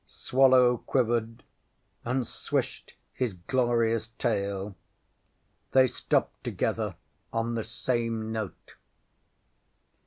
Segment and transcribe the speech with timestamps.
[0.07, 1.43] Swallow quivered
[2.03, 4.75] and swished his glorious tail.
[5.73, 6.95] They stopped together
[7.31, 8.73] on the same note.